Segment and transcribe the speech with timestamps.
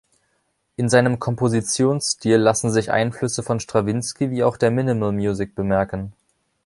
[0.77, 6.13] In seinem Kompositionsstil lassen sich Einflüsse von Strawinski wie auch der Minimal Music bemerken.